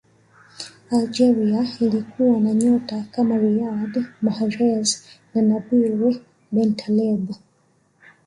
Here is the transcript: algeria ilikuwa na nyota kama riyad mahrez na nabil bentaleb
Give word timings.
algeria 0.91 1.67
ilikuwa 1.79 2.39
na 2.39 2.53
nyota 2.53 3.03
kama 3.11 3.37
riyad 3.37 4.05
mahrez 4.21 5.03
na 5.35 5.41
nabil 5.41 6.19
bentaleb 6.51 7.33